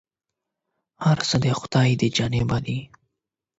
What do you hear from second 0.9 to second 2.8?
هر څه د خداى له جانبه دي،